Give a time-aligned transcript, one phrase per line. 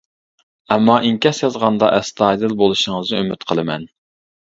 [0.75, 3.87] ئەمما ئىنكاس يازغاندا ئەستايىدىل بولۇشىڭىزنى ئۈمىد قىلىمەن.